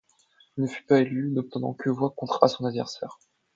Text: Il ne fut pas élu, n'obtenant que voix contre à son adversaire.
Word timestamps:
Il 0.57 0.63
ne 0.63 0.67
fut 0.67 0.81
pas 0.83 0.97
élu, 0.97 1.29
n'obtenant 1.29 1.75
que 1.75 1.91
voix 1.91 2.11
contre 2.17 2.43
à 2.43 2.47
son 2.47 2.65
adversaire. 2.65 3.19